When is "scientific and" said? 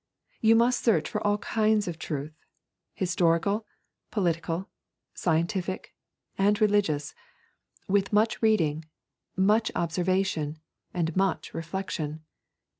5.13-6.59